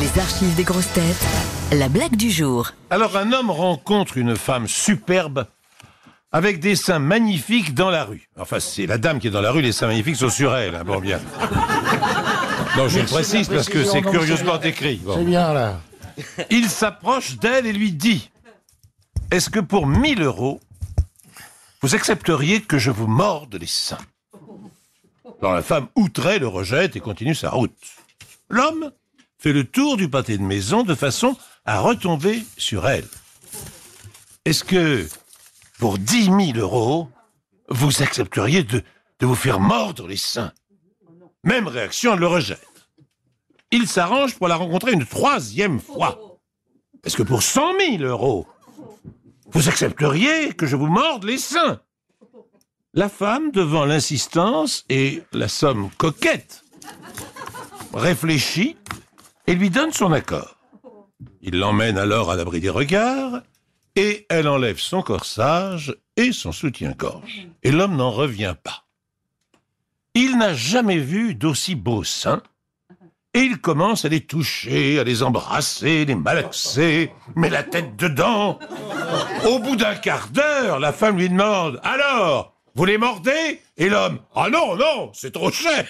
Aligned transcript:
Les 0.00 0.20
archives 0.20 0.54
des 0.54 0.64
grosses 0.64 0.92
têtes. 0.92 1.24
La 1.72 1.88
blague 1.88 2.16
du 2.16 2.30
jour. 2.30 2.70
Alors 2.90 3.16
un 3.16 3.32
homme 3.32 3.50
rencontre 3.50 4.16
une 4.18 4.36
femme 4.36 4.66
superbe 4.68 5.46
avec 6.32 6.60
des 6.60 6.76
seins 6.76 6.98
magnifiques 6.98 7.74
dans 7.74 7.90
la 7.90 8.04
rue. 8.04 8.28
Enfin, 8.38 8.60
c'est 8.60 8.86
la 8.86 8.98
dame 8.98 9.18
qui 9.20 9.28
est 9.28 9.30
dans 9.30 9.40
la 9.40 9.52
rue, 9.52 9.62
les 9.62 9.72
seins 9.72 9.86
magnifiques 9.86 10.16
sont 10.16 10.30
sur 10.30 10.54
elle. 10.56 10.74
hein, 10.74 10.84
bon, 10.84 10.98
bien. 11.00 11.20
Non, 12.76 12.88
je 12.88 12.98
le 12.98 13.06
précise 13.06 13.48
parce 13.48 13.68
que 13.68 13.84
c'est 13.84 14.02
curieusement 14.02 14.60
écrit. 14.60 14.96
Bon. 14.96 15.14
C'est 15.16 15.24
bien 15.24 15.52
là. 15.52 15.80
Il 16.50 16.68
s'approche 16.68 17.36
d'elle 17.38 17.66
et 17.66 17.72
lui 17.72 17.92
dit 17.92 18.30
Est-ce 19.30 19.48
que 19.48 19.60
pour 19.60 19.86
1000 19.86 20.22
euros, 20.22 20.60
vous 21.82 21.94
accepteriez 21.94 22.62
que 22.62 22.78
je 22.78 22.90
vous 22.90 23.06
morde 23.06 23.54
les 23.54 23.68
seins? 23.68 23.98
Alors 25.40 25.54
la 25.54 25.62
femme, 25.62 25.86
outrée, 25.94 26.40
le 26.40 26.48
rejette 26.48 26.96
et 26.96 27.00
continue 27.00 27.34
sa 27.36 27.50
route. 27.50 27.76
L'homme 28.48 28.90
fait 29.44 29.52
le 29.52 29.64
tour 29.64 29.98
du 29.98 30.08
pâté 30.08 30.38
de 30.38 30.42
maison 30.42 30.84
de 30.84 30.94
façon 30.94 31.36
à 31.66 31.80
retomber 31.80 32.42
sur 32.56 32.88
elle. 32.88 33.06
Est-ce 34.46 34.64
que 34.64 35.06
pour 35.78 35.98
10 35.98 36.24
000 36.24 36.40
euros, 36.56 37.10
vous 37.68 38.02
accepteriez 38.02 38.62
de, 38.62 38.82
vous 39.20 39.34
faire 39.34 39.60
mordre 39.60 40.06
les 40.06 40.16
seins? 40.16 40.50
Même 41.42 41.68
réaction, 41.68 42.14
elle 42.14 42.20
le 42.20 42.26
rejette. 42.26 42.88
Il 43.70 43.86
s'arrange 43.86 44.34
pour 44.36 44.48
la 44.48 44.56
rencontrer 44.56 44.92
une 44.92 45.04
troisième 45.04 45.78
fois. 45.78 46.38
Est-ce 47.04 47.18
que 47.18 47.22
pour 47.22 47.42
100 47.42 47.78
000 47.98 48.02
euros, 48.02 48.46
vous 49.52 49.68
accepteriez 49.68 50.54
que 50.54 50.64
je 50.64 50.76
vous 50.76 50.86
morde 50.86 51.24
les 51.24 51.36
seins? 51.36 51.82
La 52.94 53.10
femme, 53.10 53.50
devant 53.50 53.84
l'insistance 53.84 54.86
et 54.88 55.22
la 55.32 55.48
somme 55.48 55.90
coquette, 55.98 56.64
réfléchit 57.92 58.76
et 59.46 59.54
lui 59.54 59.70
donne 59.70 59.92
son 59.92 60.12
accord. 60.12 60.56
Il 61.42 61.58
l'emmène 61.58 61.98
alors 61.98 62.30
à 62.30 62.36
l'abri 62.36 62.60
des 62.60 62.70
regards 62.70 63.42
et 63.96 64.26
elle 64.28 64.48
enlève 64.48 64.78
son 64.78 65.02
corsage 65.02 65.96
et 66.16 66.32
son 66.32 66.52
soutien-gorge. 66.52 67.48
Et 67.62 67.70
l'homme 67.70 67.96
n'en 67.96 68.10
revient 68.10 68.54
pas. 68.62 68.84
Il 70.14 70.38
n'a 70.38 70.54
jamais 70.54 70.98
vu 70.98 71.34
d'aussi 71.34 71.74
beaux 71.74 72.04
seins 72.04 72.42
et 73.34 73.40
il 73.40 73.58
commence 73.58 74.04
à 74.04 74.08
les 74.08 74.20
toucher, 74.20 75.00
à 75.00 75.04
les 75.04 75.24
embrasser, 75.24 76.04
les 76.04 76.14
malaxer, 76.14 77.12
met 77.34 77.50
la 77.50 77.64
tête 77.64 77.96
dedans. 77.96 78.60
Au 79.44 79.58
bout 79.58 79.74
d'un 79.74 79.96
quart 79.96 80.28
d'heure, 80.28 80.78
la 80.78 80.92
femme 80.92 81.18
lui 81.18 81.28
demande 81.28 81.80
Alors, 81.82 82.54
vous 82.76 82.84
les 82.84 82.96
mordez? 82.96 83.60
Et 83.76 83.88
l'homme 83.88 84.20
Ah 84.36 84.48
non, 84.50 84.76
non, 84.76 85.10
c'est 85.12 85.32
trop 85.32 85.50
cher 85.50 85.84